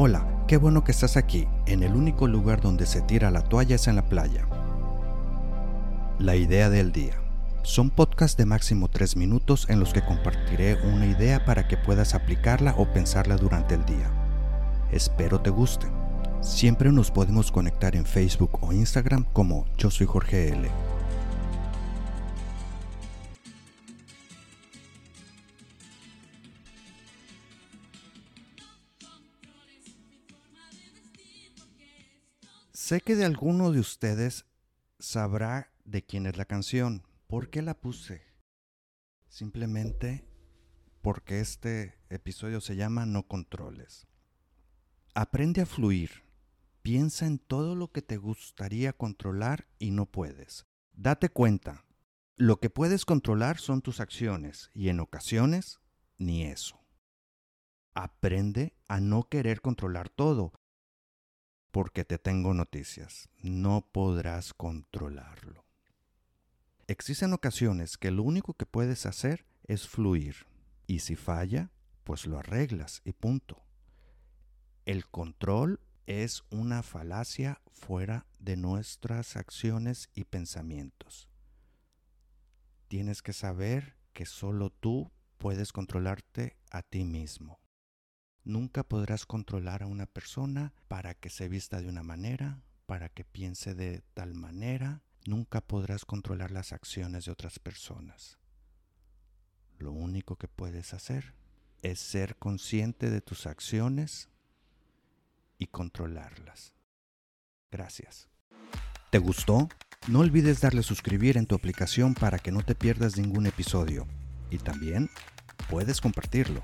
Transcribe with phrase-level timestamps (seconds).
[0.00, 1.48] Hola, qué bueno que estás aquí.
[1.66, 4.46] En el único lugar donde se tira la toalla es en la playa.
[6.20, 7.14] La idea del día.
[7.64, 12.14] Son podcasts de máximo 3 minutos en los que compartiré una idea para que puedas
[12.14, 14.08] aplicarla o pensarla durante el día.
[14.92, 15.88] Espero te guste.
[16.42, 20.70] Siempre nos podemos conectar en Facebook o Instagram como Yo soy Jorge L.
[32.80, 34.46] Sé que de alguno de ustedes
[35.00, 37.02] sabrá de quién es la canción.
[37.26, 38.22] ¿Por qué la puse?
[39.26, 40.24] Simplemente
[41.02, 44.06] porque este episodio se llama No controles.
[45.12, 46.22] Aprende a fluir.
[46.80, 50.64] Piensa en todo lo que te gustaría controlar y no puedes.
[50.92, 51.84] Date cuenta,
[52.36, 55.80] lo que puedes controlar son tus acciones y en ocasiones
[56.16, 56.80] ni eso.
[57.92, 60.52] Aprende a no querer controlar todo,
[61.78, 63.28] porque te tengo noticias.
[63.40, 65.64] No podrás controlarlo.
[66.88, 70.48] Existen ocasiones que lo único que puedes hacer es fluir.
[70.88, 71.70] Y si falla,
[72.02, 73.62] pues lo arreglas y punto.
[74.86, 81.28] El control es una falacia fuera de nuestras acciones y pensamientos.
[82.88, 87.60] Tienes que saber que solo tú puedes controlarte a ti mismo.
[88.44, 93.24] Nunca podrás controlar a una persona para que se vista de una manera, para que
[93.24, 95.02] piense de tal manera.
[95.26, 98.38] Nunca podrás controlar las acciones de otras personas.
[99.78, 101.34] Lo único que puedes hacer
[101.82, 104.28] es ser consciente de tus acciones
[105.58, 106.72] y controlarlas.
[107.70, 108.28] Gracias.
[109.10, 109.68] ¿Te gustó?
[110.06, 114.06] No olvides darle suscribir en tu aplicación para que no te pierdas ningún episodio.
[114.50, 115.10] Y también
[115.68, 116.62] puedes compartirlo.